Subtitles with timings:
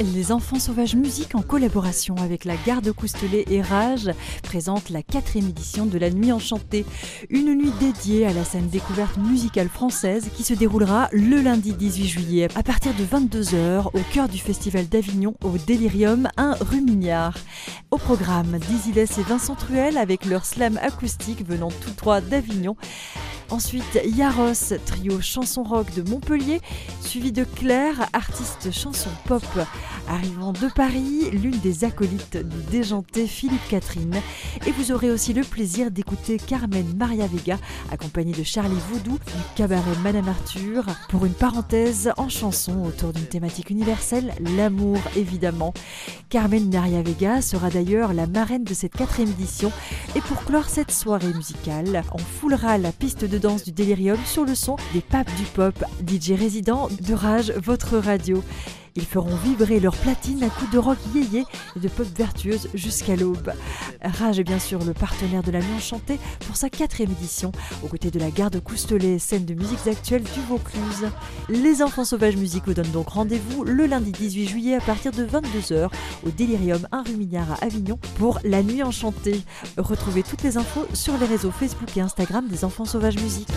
[0.00, 4.10] Les Enfants Sauvages Musique, en collaboration avec la Garde Coustelet et Rage,
[4.42, 6.86] présente la quatrième édition de la Nuit Enchantée.
[7.28, 12.06] Une nuit dédiée à la scène découverte musicale française qui se déroulera le lundi 18
[12.06, 17.34] juillet à partir de 22h au cœur du Festival d'Avignon au Délirium 1 rue Mignard.
[17.90, 22.74] Au programme, Dizzy et Vincent Truel avec leur slam acoustique venant tous trois d'Avignon.
[23.50, 26.60] Ensuite, Yaros, trio chanson rock de Montpellier,
[27.00, 29.42] suivi de Claire, artiste chanson pop.
[30.08, 34.16] Arrivant de Paris, l'une des acolytes du déjanté Philippe Catherine.
[34.66, 37.58] Et vous aurez aussi le plaisir d'écouter Carmen Maria Vega,
[37.90, 43.26] accompagnée de Charlie Voudou du cabaret Madame Arthur, pour une parenthèse en chanson autour d'une
[43.26, 45.74] thématique universelle, l'amour évidemment.
[46.28, 49.72] Carmen Maria Vega sera d'ailleurs la marraine de cette quatrième édition.
[50.14, 54.44] Et pour clore cette soirée musicale, on foulera la piste de danse du délirium sur
[54.44, 55.74] le son des papes du pop,
[56.06, 58.42] DJ résident de Rage, votre radio.
[59.00, 63.16] Ils feront vibrer leur platine à coups de rock yéyé et de pop vertueuse jusqu'à
[63.16, 63.50] l'aube.
[64.02, 67.50] Rage est bien sûr le partenaire de la nuit enchantée pour sa quatrième édition,
[67.82, 71.08] aux côtés de la garde Coustelet, scène de musiques actuelles du Vaucluse.
[71.48, 75.88] Les enfants sauvages vous donnent donc rendez-vous le lundi 18 juillet à partir de 22h
[76.26, 79.40] au Délirium 1 rue Mignard à Avignon pour la nuit enchantée.
[79.78, 83.48] Retrouvez toutes les infos sur les réseaux Facebook et Instagram des enfants sauvages musiques.